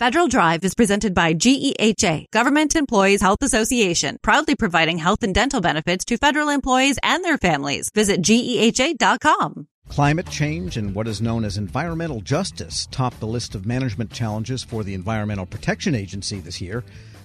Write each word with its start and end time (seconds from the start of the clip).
Federal 0.00 0.26
Drive 0.26 0.64
is 0.64 0.74
presented 0.74 1.14
by 1.14 1.34
GEHA, 1.34 2.28
Government 2.32 2.74
Employees 2.74 3.20
Health 3.22 3.42
Association, 3.42 4.18
proudly 4.22 4.56
providing 4.56 4.98
health 4.98 5.22
and 5.22 5.32
dental 5.32 5.60
benefits 5.60 6.04
to 6.06 6.16
federal 6.16 6.48
employees 6.48 6.98
and 7.04 7.24
their 7.24 7.38
families. 7.38 7.90
Visit 7.94 8.20
GEHA.com. 8.20 9.68
Climate 9.88 10.28
change 10.28 10.76
and 10.76 10.96
what 10.96 11.06
is 11.06 11.22
known 11.22 11.44
as 11.44 11.56
environmental 11.56 12.20
justice 12.20 12.88
topped 12.90 13.20
the 13.20 13.28
list 13.28 13.54
of 13.54 13.66
management 13.66 14.10
challenges 14.12 14.64
for 14.64 14.82
the 14.82 14.94
Environmental 14.94 15.46
Protection 15.46 15.94
Agency 15.94 16.40
this 16.40 16.60
year. 16.60 16.82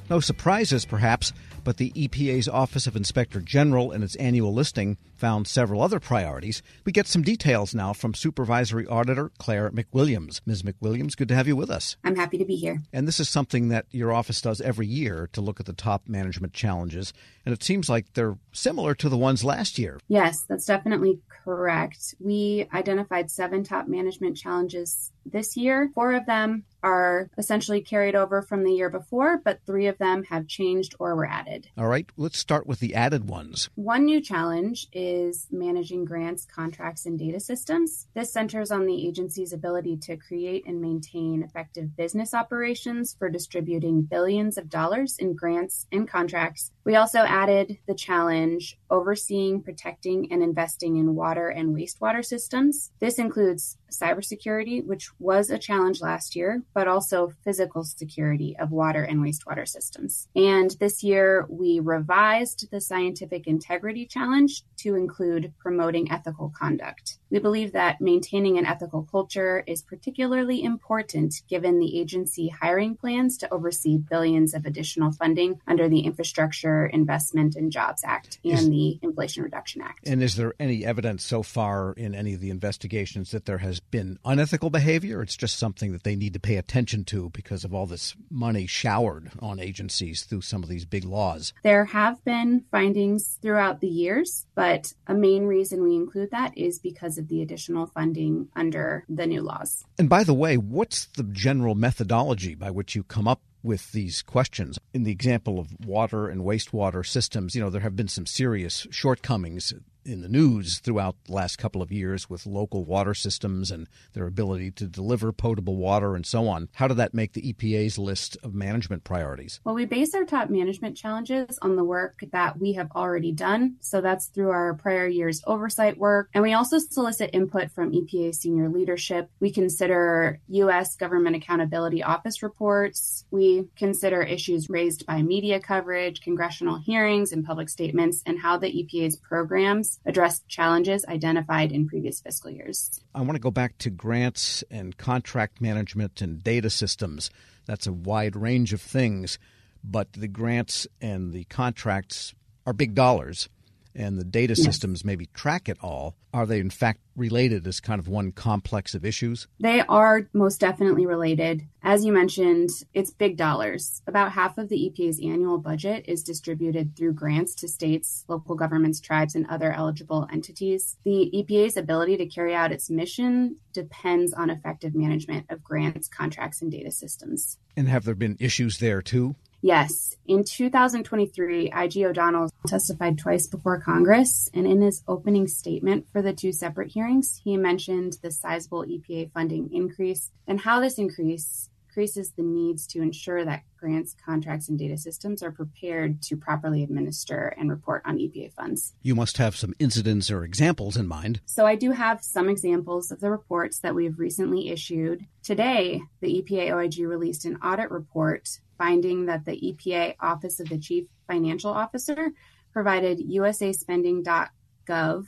No 0.10 0.20
surprises, 0.20 0.86
perhaps, 0.86 1.34
but 1.64 1.78
the 1.78 1.92
EPA's 1.92 2.48
Office 2.48 2.88
of 2.88 2.96
Inspector 2.96 3.40
General 3.42 3.92
in 3.92 4.02
its 4.02 4.16
annual 4.16 4.52
listing 4.52 4.98
found 5.16 5.48
several 5.48 5.84
other 5.84 6.00
priorities. 6.00 6.64
We 6.84 6.92
get 6.92 7.06
some 7.06 7.22
details 7.22 7.76
now 7.76 7.94
from 7.94 8.16
Supervisory 8.16 8.88
Auditor 8.88 9.32
Claire 9.38 9.70
McWilliams. 9.70 10.42
Ms. 10.48 10.64
McWilliams, 10.64 11.16
good 11.16 11.28
to 11.28 11.36
have 11.36 11.48
you 11.48 11.56
with 11.56 11.70
us. 11.70 11.96
I'm 12.04 12.16
happy 12.16 12.40
to 12.40 12.46
be 12.46 12.56
here. 12.56 12.82
And 12.92 13.08
this 13.08 13.20
is 13.20 13.30
something 13.30 13.68
that 13.68 13.86
your 13.92 14.12
office 14.12 14.42
does 14.42 14.62
every 14.62 14.88
year 14.88 15.30
to 15.34 15.42
look 15.42 15.60
at 15.60 15.68
the 15.68 15.74
top 15.74 16.08
management 16.08 16.54
challenges. 16.54 17.14
And 17.50 17.56
it 17.56 17.64
seems 17.64 17.90
like 17.90 18.14
they're 18.14 18.38
similar 18.52 18.94
to 18.94 19.10
the 19.10 19.18
ones 19.18 19.44
last 19.44 19.80
year. 19.80 20.00
Yes, 20.08 20.46
that's 20.48 20.68
definitely 20.68 21.20
correct. 21.44 22.14
We 22.20 22.68
identified 22.72 23.32
seven 23.32 23.64
top 23.64 23.88
management 23.88 24.38
challenges 24.38 25.12
this 25.26 25.58
year. 25.58 25.90
Four 25.96 26.14
of 26.14 26.28
them 26.28 26.66
are 26.82 27.30
essentially 27.38 27.82
carried 27.82 28.16
over 28.16 28.42
from 28.42 28.64
the 28.64 28.72
year 28.72 28.90
before, 28.90 29.38
but 29.44 29.60
three 29.66 29.88
of 29.88 29.98
them 29.98 30.24
have 30.26 30.48
changed 30.48 30.96
or 31.00 31.16
were 31.16 31.26
added. 31.26 31.68
All 31.78 31.88
right, 31.88 32.10
let's 32.18 32.40
start 32.40 32.68
with 32.68 32.80
the 32.80 32.96
added 32.96 33.28
ones. 33.28 33.70
One 33.76 34.06
new 34.06 34.22
challenge 34.22 34.88
is 34.94 35.48
managing 35.52 36.06
grants, 36.06 36.46
contracts, 36.46 37.06
and 37.06 37.20
data 37.20 37.40
systems. 37.40 38.08
This 38.14 38.32
centers 38.32 38.72
on 38.72 38.86
the 38.86 39.08
agency's 39.08 39.54
ability 39.54 39.98
to 40.04 40.18
create 40.18 40.66
and 40.66 40.80
maintain 40.80 41.44
effective 41.44 41.98
business 41.98 42.34
operations 42.34 43.16
for 43.18 43.30
distributing 43.30 44.04
billions 44.04 44.58
of 44.58 44.70
dollars 44.70 45.18
in 45.18 45.36
grants 45.36 45.88
and 45.92 46.08
contracts. 46.08 46.72
We 46.86 46.96
also 46.96 47.20
added 47.40 47.78
the 47.88 47.96
challenge 47.96 48.78
overseeing, 48.90 49.62
protecting, 49.62 50.32
and 50.32 50.44
investing 50.44 50.98
in 50.98 51.16
water 51.16 51.48
and 51.48 51.76
wastewater 51.76 52.24
systems. 52.24 52.92
This 53.00 53.18
includes 53.18 53.78
cybersecurity, 53.92 54.86
which 54.86 55.10
was 55.20 55.50
a 55.50 55.58
challenge 55.58 56.02
last 56.02 56.36
year, 56.36 56.64
but 56.74 56.88
also 56.88 57.34
physical 57.44 57.84
security 57.84 58.56
of 58.60 58.72
water 58.72 59.04
and 59.04 59.20
wastewater 59.20 59.68
systems. 59.68 60.28
And 60.36 60.72
this 60.80 61.04
year, 61.04 61.46
we 61.50 61.80
revised 61.80 62.70
the 62.72 62.82
scientific 62.82 63.48
integrity 63.48 64.06
challenge 64.06 64.64
to 64.78 64.96
include 64.96 65.54
promoting 65.60 66.12
ethical 66.12 66.52
conduct. 66.58 67.18
We 67.30 67.40
believe 67.40 67.74
that 67.74 68.02
maintaining 68.02 68.58
an 68.58 68.66
ethical 68.66 69.04
culture 69.04 69.64
is 69.68 69.82
particularly 69.82 70.64
important 70.64 71.42
given 71.48 71.80
the 71.80 72.00
agency 72.00 72.50
hiring 72.50 72.96
plans 72.96 73.38
to 73.38 73.54
oversee 73.54 73.98
billions 73.98 74.54
of 74.54 74.66
additional 74.66 75.12
funding 75.12 75.60
under 75.68 75.88
the 75.88 76.02
Infrastructure 76.02 76.86
Investment 76.88 77.56
and 77.56 77.72
Jobs 77.72 78.04
Act 78.04 78.40
and 78.44 78.54
is, 78.54 78.70
the 78.70 79.00
Inflation 79.02 79.44
Reduction 79.44 79.82
Act. 79.82 80.08
And 80.08 80.24
is 80.24 80.36
there 80.36 80.54
any 80.60 80.86
evidence 80.86 81.24
so 81.24 81.44
far 81.44 81.94
in 81.94 82.16
any 82.16 82.34
of 82.34 82.40
the 82.40 82.50
investigations 82.50 83.32
that 83.32 83.46
there 83.46 83.60
has 83.60 83.79
been 83.80 84.20
unethical 84.26 84.70
behavior? 84.70 85.22
It's 85.22 85.36
just 85.36 85.58
something 85.58 85.92
that 85.92 86.04
they 86.04 86.16
need 86.16 86.34
to 86.34 86.40
pay 86.40 86.58
attention 86.58 87.04
to 87.06 87.30
because 87.30 87.64
of 87.64 87.74
all 87.74 87.86
this 87.86 88.16
money 88.30 88.68
showered 88.68 89.32
on 89.40 89.60
agencies 89.60 90.24
through 90.24 90.42
some 90.42 90.64
of 90.64 90.70
these 90.70 90.86
big 90.86 91.06
laws. 91.06 91.54
There 91.64 91.86
have 91.86 92.24
been 92.24 92.66
findings 92.72 93.38
throughout 93.42 93.80
the 93.80 93.88
years, 93.88 94.46
but 94.56 94.94
a 95.08 95.14
main 95.14 95.46
reason 95.46 95.84
we 95.84 95.96
include 95.96 96.32
that 96.32 96.58
is 96.58 96.80
because 96.80 97.18
of 97.18 97.28
the 97.28 97.42
additional 97.42 97.88
funding 97.88 98.50
under 98.56 99.06
the 99.10 99.28
new 99.28 99.42
laws. 99.42 99.84
And 99.98 100.10
by 100.10 100.24
the 100.24 100.34
way, 100.34 100.58
what's 100.58 101.06
the 101.06 101.24
general 101.24 101.76
methodology 101.76 102.56
by 102.56 102.72
which 102.72 102.96
you 102.96 103.04
come 103.04 103.28
up 103.28 103.42
with 103.64 103.92
these 103.92 104.22
questions. 104.22 104.80
In 104.94 105.04
the 105.04 105.12
example 105.12 105.60
of 105.60 105.68
water 105.86 106.28
and 106.28 106.42
wastewater 106.42 107.06
systems, 107.06 107.56
you 107.56 107.62
know, 107.62 107.70
there 107.70 107.82
have 107.82 107.96
been 107.96 108.08
some 108.08 108.26
serious 108.26 108.88
shortcomings 108.90 109.74
in 110.10 110.22
the 110.22 110.28
news 110.28 110.80
throughout 110.80 111.16
the 111.26 111.34
last 111.34 111.58
couple 111.58 111.82
of 111.82 111.92
years 111.92 112.30
with 112.30 112.46
local 112.46 112.84
water 112.84 113.14
systems 113.14 113.70
and 113.72 113.88
their 114.14 114.26
ability 114.26 114.72
to 114.72 114.88
deliver 114.88 115.32
potable 115.32 115.76
water 115.76 116.16
and 116.16 116.26
so 116.26 116.48
on. 116.48 116.68
How 116.74 116.88
did 116.88 116.98
that 116.98 117.14
make 117.14 117.34
the 117.34 117.54
EPA's 117.54 117.98
list 117.98 118.36
of 118.44 118.54
management 118.54 119.04
priorities? 119.04 119.60
Well, 119.64 119.76
we 119.76 119.86
base 119.86 120.16
our 120.16 120.26
top 120.26 120.50
management 120.50 120.98
challenges 120.98 121.60
on 121.62 121.76
the 121.76 121.84
work 121.84 122.20
that 122.32 122.60
we 122.60 122.74
have 122.74 122.92
already 122.96 123.32
done. 123.32 123.76
So 123.82 124.02
that's 124.02 124.28
through 124.28 124.50
our 124.50 124.74
prior 124.74 125.08
year's 125.08 125.42
oversight 125.46 125.98
work. 125.98 126.30
And 126.34 126.44
we 126.44 126.54
also 126.54 126.80
solicit 126.80 127.30
input 127.34 127.72
from 127.72 127.92
EPA 127.92 128.34
senior 128.36 128.70
leadership. 128.70 129.30
We 129.40 129.52
consider 129.52 130.40
U.S. 130.48 130.96
Government 130.96 131.36
Accountability 131.36 132.02
Office 132.02 132.42
reports. 132.42 133.26
We 133.32 133.68
consider 133.76 134.22
issues 134.24 134.70
raised 134.70 135.06
by 135.06 135.22
media 135.22 135.60
coverage, 135.60 136.22
congressional 136.22 136.80
hearings, 136.80 137.32
and 137.32 137.46
public 137.46 137.70
statements, 137.70 138.24
and 138.26 138.40
how 138.40 138.58
the 138.58 138.68
EPA's 138.68 139.18
programs 139.18 139.99
address 140.06 140.42
challenges 140.48 141.06
identified 141.06 141.72
in 141.72 141.88
previous 141.88 142.22
fiscal 142.22 142.52
years. 142.52 143.02
I 143.14 143.22
want 143.22 143.34
to 143.34 143.40
go 143.40 143.52
back 143.52 143.78
to 143.80 143.90
grants 143.90 144.64
and 144.72 144.98
contract 144.98 145.62
management 145.62 146.22
and 146.22 146.44
data 146.44 146.70
systems. 146.70 147.30
That's 147.66 147.88
a 147.88 147.94
wide 147.94 148.36
range 148.36 148.74
of 148.74 148.82
things, 148.82 149.38
but 149.84 150.14
the 150.14 150.28
grants 150.28 150.88
and 151.02 151.34
the 151.34 151.44
contracts 151.46 152.34
are 152.66 152.74
big 152.74 152.96
dollars 152.96 153.50
and 153.96 154.18
the 154.18 154.24
data 154.24 154.54
yes. 154.56 154.64
systems 154.64 155.04
maybe 155.04 155.28
track 155.28 155.68
it 155.70 155.78
all, 155.82 156.16
are 156.34 156.46
they 156.46 156.60
in 156.60 156.70
fact 156.70 157.00
related 157.16 157.66
as 157.68 157.80
kind 157.80 158.00
of 158.00 158.08
one 158.08 158.32
complex 158.32 158.94
of 158.94 159.04
issues? 159.04 159.48
They 159.60 159.82
are 159.82 160.28
most 160.34 160.60
definitely 160.60 161.06
related. 161.06 161.68
As 161.82 162.06
you 162.06 162.12
mentioned, 162.12 162.70
it's 162.94 163.12
big 163.12 163.36
dollars. 163.38 164.02
About 164.08 164.34
half 164.34 164.58
of 164.58 164.70
the 164.70 164.76
EPA's 164.76 165.20
annual 165.20 165.58
budget 165.58 166.06
is 166.08 166.24
distributed 166.24 166.96
through 166.96 167.14
grants 167.14 167.56
to 167.56 167.68
states, 167.68 168.26
local 168.28 168.56
governments, 168.56 169.00
tribes, 169.00 169.36
and 169.36 169.48
other 169.48 169.72
eligible 169.72 170.28
entities. 170.32 170.98
The 171.04 171.32
EPA's 171.34 171.78
ability 171.78 172.18
to 172.18 172.26
carry 172.26 172.54
out 172.54 172.72
its 172.72 172.90
mission 172.90 173.58
depends 173.74 174.34
on 174.34 174.50
effective 174.50 174.96
management 174.96 175.46
of 175.50 175.64
grants, 175.64 176.08
contracts, 176.08 176.62
and 176.62 176.72
data 176.72 176.92
systems. 176.92 177.58
And 177.76 177.88
have 177.88 178.06
there 178.06 178.16
been 178.16 178.38
issues 178.40 178.80
there 178.80 179.02
too? 179.02 179.36
Yes. 179.62 180.16
In 180.26 180.44
2023, 180.46 181.72
IG 181.76 181.98
O'Donnell 182.06 182.50
testified 182.66 183.18
twice 183.18 183.48
before 183.48 183.82
Congress, 183.82 184.50
and 184.54 184.66
in 184.66 184.82
his 184.82 185.04
opening 185.08 185.48
statement 185.48 186.08
for 186.12 186.22
the 186.22 186.34
two 186.34 186.54
separate 186.54 186.92
hearings, 186.92 187.42
he 187.44 187.58
mentioned 187.58 188.18
the 188.22 188.32
sizable 188.32 188.86
EPA 188.86 189.32
funding 189.34 189.70
increase 189.74 190.32
and 190.48 190.62
how 190.62 190.80
this 190.80 190.98
increase 190.98 191.70
increases 191.90 192.32
the 192.38 192.44
needs 192.44 192.86
to 192.86 193.02
ensure 193.02 193.44
that 193.44 193.64
grants, 193.76 194.16
contracts, 194.24 194.70
and 194.70 194.78
data 194.78 194.96
systems 194.96 195.42
are 195.42 195.52
prepared 195.52 196.22
to 196.22 196.38
properly 196.38 196.84
administer 196.84 197.54
and 197.58 197.70
report 197.70 198.04
on 198.06 198.18
EPA 198.18 198.54
funds. 198.54 198.94
You 199.02 199.16
must 199.16 199.38
have 199.38 199.56
some 199.56 199.74
incidents 199.80 200.30
or 200.30 200.44
examples 200.44 200.98
in 200.98 201.08
mind. 201.08 201.42
So, 201.46 201.66
I 201.66 201.76
do 201.76 201.92
have 201.92 202.24
some 202.24 202.48
examples 202.48 203.12
of 203.12 203.22
the 203.22 203.32
reports 203.32 203.80
that 203.80 203.96
we've 203.96 204.20
recently 204.20 204.70
issued. 204.70 205.26
Today, 205.42 206.02
the 206.22 206.44
EPA 206.44 206.72
OIG 206.74 207.08
released 207.08 207.46
an 207.46 207.58
audit 207.58 207.90
report 207.90 208.48
finding 208.78 209.26
that 209.26 209.46
the 209.46 209.60
EPA 209.60 210.16
Office 210.20 210.60
of 210.60 210.70
the 210.70 210.78
Chief 210.78 211.08
Financial 211.28 211.72
Officer 211.72 212.32
provided 212.72 213.18
USAspending.gov 213.18 214.50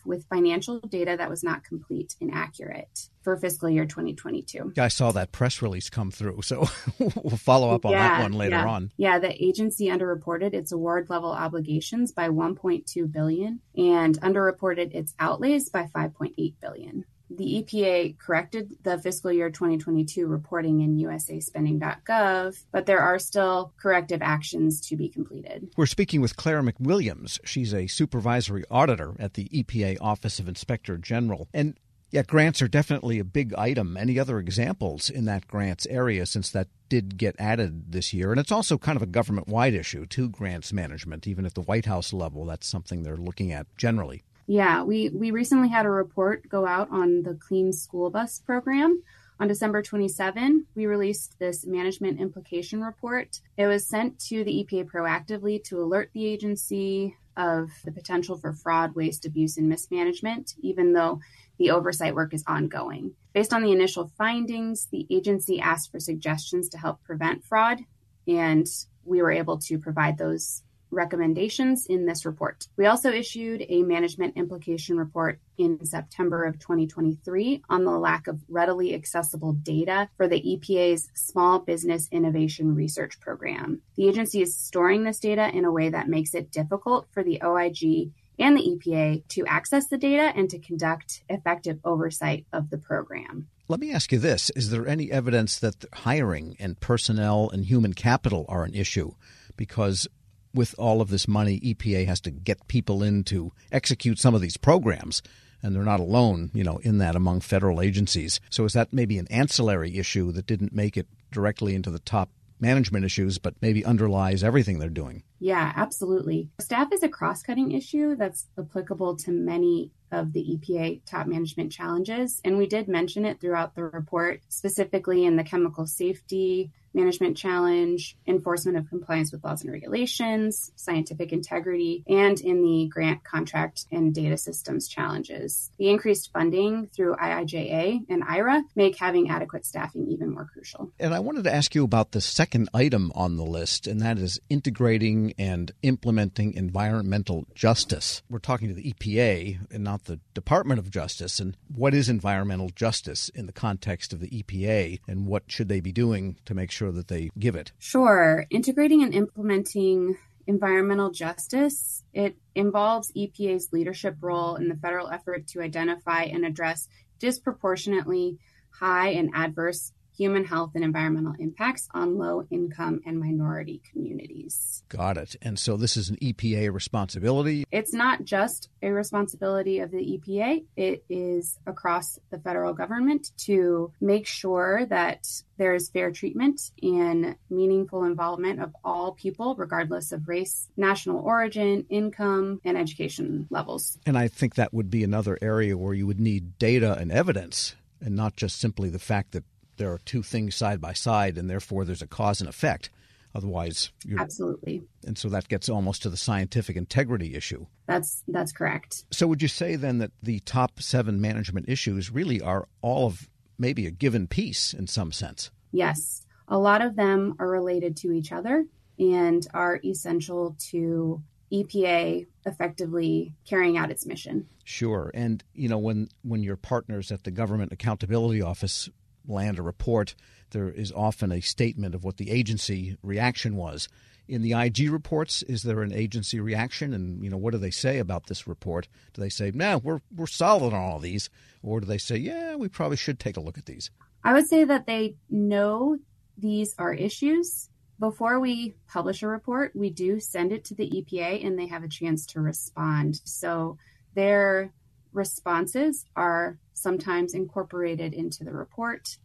with 0.05 0.25
financial 0.27 0.79
data 0.79 1.15
that 1.17 1.29
was 1.29 1.43
not 1.43 1.63
complete 1.63 2.15
and 2.19 2.31
accurate 2.33 3.09
for 3.21 3.37
fiscal 3.37 3.69
year 3.69 3.85
2022. 3.85 4.73
I 4.77 4.87
saw 4.87 5.11
that 5.11 5.31
press 5.31 5.61
release 5.61 5.89
come 5.89 6.11
through, 6.11 6.41
so 6.41 6.67
we'll 6.99 7.37
follow 7.37 7.69
up 7.73 7.85
on 7.85 7.91
yeah, 7.91 8.07
that 8.07 8.23
one 8.23 8.33
later 8.33 8.55
yeah. 8.55 8.67
on. 8.67 8.91
Yeah, 8.97 9.19
the 9.19 9.43
agency 9.43 9.87
underreported 9.87 10.53
its 10.53 10.71
award 10.71 11.09
level 11.09 11.31
obligations 11.31 12.11
by 12.11 12.29
1.2 12.29 13.11
billion 13.11 13.59
and 13.75 14.19
underreported 14.21 14.93
its 14.93 15.13
outlays 15.19 15.69
by 15.69 15.87
5.8 15.95 16.55
billion 16.59 17.05
the 17.37 17.63
EPA 17.63 18.17
corrected 18.17 18.77
the 18.83 18.97
fiscal 18.97 19.31
year 19.31 19.49
2022 19.49 20.27
reporting 20.27 20.81
in 20.81 20.97
usaspending.gov, 20.97 22.63
but 22.71 22.85
there 22.85 22.99
are 22.99 23.19
still 23.19 23.73
corrective 23.77 24.21
actions 24.21 24.81
to 24.81 24.95
be 24.95 25.09
completed. 25.09 25.71
We're 25.77 25.85
speaking 25.85 26.21
with 26.21 26.35
Claire 26.35 26.61
McWilliams. 26.61 27.39
She's 27.43 27.73
a 27.73 27.87
supervisory 27.87 28.63
auditor 28.69 29.15
at 29.19 29.35
the 29.35 29.47
EPA 29.49 29.97
Office 30.01 30.39
of 30.39 30.47
Inspector 30.47 30.95
General. 30.97 31.47
And 31.53 31.75
yeah, 32.11 32.23
grants 32.23 32.61
are 32.61 32.67
definitely 32.67 33.19
a 33.19 33.23
big 33.23 33.53
item. 33.53 33.95
Any 33.95 34.19
other 34.19 34.37
examples 34.37 35.09
in 35.09 35.25
that 35.25 35.47
grants 35.47 35.85
area 35.85 36.25
since 36.25 36.49
that 36.51 36.67
did 36.89 37.17
get 37.17 37.35
added 37.39 37.93
this 37.93 38.11
year? 38.11 38.31
And 38.31 38.39
it's 38.39 38.51
also 38.51 38.77
kind 38.77 38.97
of 38.97 39.01
a 39.01 39.05
government 39.07 39.47
wide 39.47 39.73
issue, 39.73 40.05
too, 40.05 40.27
grants 40.27 40.73
management. 40.73 41.25
Even 41.25 41.45
at 41.45 41.53
the 41.53 41.61
White 41.61 41.85
House 41.85 42.11
level, 42.11 42.45
that's 42.45 42.67
something 42.67 43.03
they're 43.03 43.15
looking 43.15 43.53
at 43.53 43.65
generally. 43.77 44.23
Yeah, 44.51 44.83
we, 44.83 45.07
we 45.07 45.31
recently 45.31 45.69
had 45.69 45.85
a 45.85 45.89
report 45.89 46.49
go 46.49 46.67
out 46.67 46.89
on 46.91 47.23
the 47.23 47.35
Clean 47.35 47.71
School 47.71 48.09
Bus 48.09 48.37
program. 48.39 49.01
On 49.39 49.47
December 49.47 49.81
27, 49.81 50.65
we 50.75 50.87
released 50.87 51.39
this 51.39 51.65
management 51.65 52.19
implication 52.19 52.81
report. 52.81 53.39
It 53.55 53.67
was 53.67 53.87
sent 53.87 54.19
to 54.25 54.43
the 54.43 54.51
EPA 54.65 54.91
proactively 54.91 55.63
to 55.63 55.81
alert 55.81 56.09
the 56.13 56.25
agency 56.25 57.15
of 57.37 57.69
the 57.85 57.93
potential 57.93 58.35
for 58.35 58.51
fraud, 58.51 58.93
waste, 58.93 59.25
abuse, 59.25 59.55
and 59.55 59.69
mismanagement, 59.69 60.55
even 60.59 60.91
though 60.91 61.21
the 61.57 61.71
oversight 61.71 62.13
work 62.13 62.33
is 62.33 62.43
ongoing. 62.45 63.13
Based 63.31 63.53
on 63.53 63.63
the 63.63 63.71
initial 63.71 64.11
findings, 64.17 64.87
the 64.87 65.07
agency 65.09 65.61
asked 65.61 65.93
for 65.93 65.99
suggestions 66.01 66.67
to 66.67 66.77
help 66.77 67.01
prevent 67.03 67.45
fraud, 67.45 67.79
and 68.27 68.67
we 69.05 69.21
were 69.21 69.31
able 69.31 69.59
to 69.59 69.79
provide 69.79 70.17
those 70.17 70.63
recommendations 70.91 71.85
in 71.85 72.05
this 72.05 72.25
report. 72.25 72.67
We 72.77 72.85
also 72.85 73.11
issued 73.11 73.65
a 73.67 73.83
management 73.83 74.37
implication 74.37 74.97
report 74.97 75.39
in 75.57 75.83
September 75.85 76.43
of 76.43 76.59
2023 76.59 77.63
on 77.69 77.85
the 77.85 77.91
lack 77.91 78.27
of 78.27 78.39
readily 78.49 78.93
accessible 78.93 79.53
data 79.53 80.09
for 80.17 80.27
the 80.27 80.41
EPA's 80.41 81.09
Small 81.13 81.59
Business 81.59 82.07
Innovation 82.11 82.75
Research 82.75 83.19
Program. 83.19 83.81
The 83.95 84.07
agency 84.07 84.41
is 84.41 84.57
storing 84.57 85.03
this 85.03 85.19
data 85.19 85.49
in 85.49 85.65
a 85.65 85.71
way 85.71 85.89
that 85.89 86.09
makes 86.09 86.33
it 86.33 86.51
difficult 86.51 87.07
for 87.11 87.23
the 87.23 87.41
OIG 87.43 88.11
and 88.39 88.57
the 88.57 88.61
EPA 88.61 89.27
to 89.29 89.45
access 89.45 89.87
the 89.87 89.97
data 89.97 90.33
and 90.35 90.49
to 90.49 90.59
conduct 90.59 91.23
effective 91.29 91.79
oversight 91.85 92.45
of 92.51 92.69
the 92.69 92.77
program. 92.77 93.47
Let 93.67 93.79
me 93.79 93.93
ask 93.93 94.11
you 94.11 94.19
this 94.19 94.49
Is 94.49 94.69
there 94.69 94.87
any 94.87 95.11
evidence 95.11 95.59
that 95.59 95.85
hiring 95.93 96.57
and 96.59 96.79
personnel 96.79 97.49
and 97.51 97.65
human 97.65 97.93
capital 97.93 98.45
are 98.49 98.63
an 98.63 98.73
issue? 98.73 99.13
Because 99.55 100.07
with 100.53 100.75
all 100.77 101.01
of 101.01 101.09
this 101.09 101.27
money, 101.27 101.59
EPA 101.59 102.05
has 102.07 102.21
to 102.21 102.31
get 102.31 102.67
people 102.67 103.03
in 103.03 103.23
to 103.25 103.51
execute 103.71 104.19
some 104.19 104.35
of 104.35 104.41
these 104.41 104.57
programs. 104.57 105.21
And 105.63 105.75
they're 105.75 105.83
not 105.83 105.99
alone, 105.99 106.49
you 106.53 106.63
know, 106.63 106.77
in 106.79 106.97
that 106.97 107.15
among 107.15 107.41
federal 107.41 107.81
agencies. 107.81 108.39
So 108.49 108.65
is 108.65 108.73
that 108.73 108.91
maybe 108.91 109.19
an 109.19 109.27
ancillary 109.29 109.97
issue 109.97 110.31
that 110.31 110.47
didn't 110.47 110.73
make 110.73 110.97
it 110.97 111.07
directly 111.31 111.75
into 111.75 111.91
the 111.91 111.99
top 111.99 112.29
management 112.59 113.05
issues, 113.05 113.37
but 113.37 113.55
maybe 113.61 113.83
underlies 113.85 114.43
everything 114.43 114.79
they're 114.79 114.89
doing? 114.89 115.23
Yeah, 115.39 115.73
absolutely. 115.75 116.49
Staff 116.59 116.93
is 116.93 117.03
a 117.03 117.09
cross 117.09 117.41
cutting 117.41 117.71
issue 117.71 118.15
that's 118.15 118.47
applicable 118.57 119.17
to 119.17 119.31
many 119.31 119.91
of 120.11 120.33
the 120.33 120.57
EPA 120.57 121.01
top 121.05 121.27
management 121.27 121.71
challenges. 121.71 122.41
And 122.43 122.57
we 122.57 122.67
did 122.67 122.87
mention 122.87 123.25
it 123.25 123.39
throughout 123.39 123.75
the 123.75 123.83
report, 123.83 124.41
specifically 124.49 125.25
in 125.25 125.35
the 125.35 125.43
chemical 125.43 125.87
safety 125.87 126.71
management 126.93 127.37
challenge, 127.37 128.17
enforcement 128.27 128.77
of 128.77 128.89
compliance 128.89 129.31
with 129.31 129.43
laws 129.43 129.63
and 129.63 129.71
regulations, 129.71 130.71
scientific 130.75 131.31
integrity, 131.31 132.03
and 132.07 132.39
in 132.41 132.61
the 132.61 132.87
grant 132.91 133.23
contract 133.23 133.85
and 133.91 134.13
data 134.13 134.37
systems 134.37 134.87
challenges. 134.87 135.71
The 135.77 135.89
increased 135.89 136.31
funding 136.33 136.87
through 136.87 137.15
IIJA 137.15 138.05
and 138.09 138.23
IRA 138.23 138.63
make 138.75 138.97
having 138.97 139.29
adequate 139.29 139.65
staffing 139.65 140.07
even 140.07 140.31
more 140.31 140.49
crucial. 140.51 140.91
And 140.99 141.13
I 141.13 141.19
wanted 141.19 141.43
to 141.45 141.53
ask 141.53 141.75
you 141.75 141.83
about 141.83 142.11
the 142.11 142.21
second 142.21 142.69
item 142.73 143.11
on 143.15 143.37
the 143.37 143.45
list, 143.45 143.87
and 143.87 144.01
that 144.01 144.17
is 144.17 144.39
integrating 144.49 145.33
and 145.37 145.71
implementing 145.83 146.53
environmental 146.53 147.45
justice. 147.55 148.21
We're 148.29 148.39
talking 148.39 148.67
to 148.67 148.73
the 148.73 148.93
EPA 148.93 149.59
and 149.71 149.83
not 149.83 150.05
the 150.05 150.19
Department 150.33 150.79
of 150.79 150.91
Justice. 150.91 151.39
And 151.39 151.55
what 151.73 151.93
is 151.93 152.09
environmental 152.09 152.69
justice 152.69 153.29
in 153.29 153.45
the 153.45 153.53
context 153.53 154.13
of 154.13 154.19
the 154.19 154.29
EPA, 154.29 154.99
and 155.07 155.27
what 155.27 155.43
should 155.47 155.69
they 155.69 155.79
be 155.79 155.91
doing 155.91 156.37
to 156.45 156.53
make 156.53 156.71
sure? 156.71 156.80
Sure 156.81 156.91
that 156.91 157.07
they 157.07 157.29
give 157.37 157.55
it? 157.55 157.71
Sure. 157.77 158.45
Integrating 158.49 159.03
and 159.03 159.13
implementing 159.13 160.17
environmental 160.47 161.11
justice, 161.11 162.03
it 162.11 162.35
involves 162.55 163.11
EPA's 163.11 163.69
leadership 163.71 164.15
role 164.19 164.55
in 164.55 164.67
the 164.67 164.75
federal 164.75 165.09
effort 165.09 165.45
to 165.47 165.61
identify 165.61 166.23
and 166.23 166.43
address 166.43 166.87
disproportionately 167.19 168.39
high 168.71 169.09
and 169.09 169.29
adverse 169.35 169.93
human 170.21 170.45
health 170.45 170.69
and 170.75 170.83
environmental 170.83 171.33
impacts 171.39 171.89
on 171.95 172.15
low 172.15 172.45
income 172.51 173.01
and 173.07 173.19
minority 173.19 173.81
communities. 173.91 174.83
Got 174.87 175.17
it. 175.17 175.35
And 175.41 175.57
so 175.57 175.77
this 175.77 175.97
is 175.97 176.11
an 176.11 176.17
EPA 176.17 176.71
responsibility? 176.71 177.65
It's 177.71 177.91
not 177.91 178.23
just 178.23 178.69
a 178.83 178.91
responsibility 178.91 179.79
of 179.79 179.89
the 179.89 179.97
EPA, 179.97 180.63
it 180.75 181.03
is 181.09 181.57
across 181.65 182.19
the 182.29 182.37
federal 182.37 182.75
government 182.75 183.31
to 183.45 183.91
make 183.99 184.27
sure 184.27 184.85
that 184.85 185.27
there 185.57 185.73
is 185.73 185.89
fair 185.89 186.11
treatment 186.11 186.71
and 186.83 187.35
meaningful 187.49 188.03
involvement 188.03 188.61
of 188.61 188.75
all 188.83 189.13
people, 189.13 189.55
regardless 189.55 190.11
of 190.11 190.27
race, 190.27 190.69
national 190.77 191.17
origin, 191.17 191.87
income, 191.89 192.61
and 192.63 192.77
education 192.77 193.47
levels. 193.49 193.97
And 194.05 194.19
I 194.19 194.27
think 194.27 194.53
that 194.53 194.71
would 194.71 194.91
be 194.91 195.03
another 195.03 195.39
area 195.41 195.75
where 195.75 195.95
you 195.95 196.05
would 196.05 196.19
need 196.19 196.59
data 196.59 196.95
and 196.99 197.11
evidence 197.11 197.75
and 197.99 198.15
not 198.15 198.35
just 198.35 198.59
simply 198.59 198.89
the 198.89 198.99
fact 198.99 199.31
that 199.31 199.43
there 199.81 199.91
are 199.91 199.97
two 200.05 200.21
things 200.21 200.53
side 200.55 200.79
by 200.79 200.93
side, 200.93 201.39
and 201.39 201.49
therefore 201.49 201.85
there's 201.85 202.03
a 202.03 202.07
cause 202.07 202.39
and 202.39 202.47
effect. 202.47 202.91
Otherwise, 203.33 203.89
you're 204.05 204.21
absolutely. 204.21 204.83
And 205.07 205.17
so 205.17 205.27
that 205.29 205.47
gets 205.47 205.69
almost 205.69 206.03
to 206.03 206.09
the 206.11 206.17
scientific 206.17 206.75
integrity 206.75 207.33
issue. 207.33 207.65
That's 207.87 208.23
that's 208.27 208.51
correct. 208.51 209.05
So 209.09 209.25
would 209.25 209.41
you 209.41 209.47
say 209.47 209.75
then 209.75 209.97
that 209.97 210.11
the 210.21 210.39
top 210.41 210.81
seven 210.81 211.19
management 211.19 211.67
issues 211.67 212.11
really 212.11 212.39
are 212.41 212.67
all 212.83 213.07
of 213.07 213.27
maybe 213.57 213.87
a 213.87 213.91
given 213.91 214.27
piece 214.27 214.71
in 214.71 214.85
some 214.85 215.11
sense? 215.11 215.49
Yes, 215.71 216.27
a 216.47 216.59
lot 216.59 216.83
of 216.83 216.95
them 216.95 217.35
are 217.39 217.49
related 217.49 217.97
to 217.97 218.11
each 218.11 218.31
other 218.31 218.65
and 218.99 219.47
are 219.51 219.79
essential 219.83 220.55
to 220.69 221.23
EPA 221.51 222.27
effectively 222.45 223.33
carrying 223.45 223.77
out 223.77 223.89
its 223.89 224.05
mission. 224.05 224.47
Sure. 224.63 225.09
And 225.15 225.43
you 225.55 225.69
know 225.69 225.79
when 225.79 226.09
when 226.21 226.43
your 226.43 226.57
partners 226.57 227.11
at 227.11 227.23
the 227.23 227.31
Government 227.31 227.71
Accountability 227.71 228.43
Office 228.43 228.89
land 229.27 229.59
a 229.59 229.61
report, 229.61 230.15
there 230.51 230.69
is 230.69 230.91
often 230.91 231.31
a 231.31 231.41
statement 231.41 231.95
of 231.95 232.03
what 232.03 232.17
the 232.17 232.31
agency 232.31 232.97
reaction 233.01 233.55
was. 233.55 233.87
In 234.27 234.41
the 234.41 234.53
IG 234.53 234.89
reports, 234.89 235.43
is 235.43 235.63
there 235.63 235.81
an 235.81 235.93
agency 235.93 236.39
reaction, 236.39 236.93
and 236.93 237.23
you 237.23 237.29
know 237.29 237.37
what 237.37 237.51
do 237.51 237.57
they 237.57 237.71
say 237.71 237.99
about 237.99 238.27
this 238.27 238.47
report? 238.47 238.87
Do 239.13 239.21
they 239.21 239.29
say, 239.29 239.51
"No, 239.53 239.79
we're 239.79 240.01
we're 240.15 240.27
solid 240.27 240.73
on 240.73 240.79
all 240.79 240.99
these," 240.99 241.29
or 241.61 241.81
do 241.81 241.85
they 241.85 241.97
say, 241.97 242.17
"Yeah, 242.17 242.55
we 242.55 242.69
probably 242.69 242.97
should 242.97 243.19
take 243.19 243.35
a 243.35 243.41
look 243.41 243.57
at 243.57 243.65
these"? 243.65 243.91
I 244.23 244.33
would 244.33 244.47
say 244.47 244.63
that 244.63 244.85
they 244.85 245.15
know 245.29 245.97
these 246.37 246.75
are 246.77 246.93
issues. 246.93 247.69
Before 247.99 248.39
we 248.39 248.73
publish 248.87 249.21
a 249.21 249.27
report, 249.27 249.75
we 249.75 249.89
do 249.89 250.19
send 250.19 250.51
it 250.51 250.63
to 250.65 250.75
the 250.75 250.89
EPA, 250.89 251.45
and 251.45 251.57
they 251.57 251.67
have 251.67 251.83
a 251.83 251.89
chance 251.89 252.25
to 252.27 252.41
respond. 252.41 253.21
So 253.25 253.77
their 254.15 254.73
responses 255.13 256.05
are 256.15 256.57
sometimes 256.73 257.33
incorporated 257.33 258.13
into 258.13 258.43
the 258.43 258.51
report, 258.51 259.17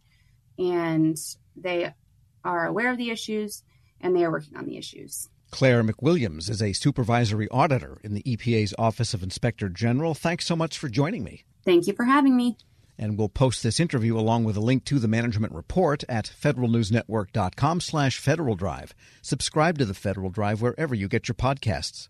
and 0.57 1.17
they 1.55 1.93
are 2.43 2.65
aware 2.65 2.91
of 2.91 2.97
the 2.97 3.09
issues 3.09 3.63
and 3.99 4.15
they 4.15 4.23
are 4.23 4.31
working 4.31 4.57
on 4.57 4.65
the 4.65 4.77
issues. 4.77 5.29
Claire 5.49 5.83
McWilliams 5.83 6.49
is 6.49 6.61
a 6.61 6.73
supervisory 6.73 7.47
auditor 7.49 7.99
in 8.03 8.13
the 8.13 8.23
EPA's 8.23 8.73
Office 8.77 9.13
of 9.13 9.23
Inspector 9.23 9.67
General. 9.69 10.13
Thanks 10.13 10.45
so 10.45 10.55
much 10.55 10.77
for 10.77 10.89
joining 10.89 11.23
me. 11.23 11.45
Thank 11.63 11.87
you 11.87 11.93
for 11.93 12.05
having 12.05 12.35
me. 12.35 12.57
And 12.99 13.17
we'll 13.17 13.29
post 13.29 13.63
this 13.63 13.79
interview 13.79 14.17
along 14.17 14.43
with 14.43 14.57
a 14.57 14.61
link 14.61 14.83
to 14.85 14.99
the 14.99 15.07
management 15.07 15.53
report 15.53 16.03
at 16.09 16.25
federalnewsnetwork.com 16.25 17.81
slash 17.81 18.17
Federal 18.17 18.55
Drive. 18.55 18.95
Subscribe 19.21 19.77
to 19.77 19.85
the 19.85 19.93
Federal 19.93 20.29
Drive 20.29 20.61
wherever 20.61 20.95
you 20.95 21.07
get 21.07 21.27
your 21.27 21.35
podcasts. 21.35 22.09